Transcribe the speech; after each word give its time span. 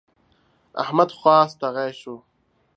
احمد 0.83 1.09
خوا 1.17 1.37
ستغی 1.51 1.89
شو. 1.99 2.15